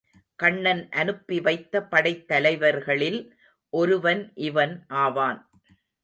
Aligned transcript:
கண்ணன் 0.35 0.89
அனுப்பி 0.91 1.39
வைத்த 1.39 1.81
படைத்தலைவர்களில் 1.91 3.19
ஒருவன் 3.73 4.31
இவன் 4.35 4.73
ஆவான். 4.87 5.39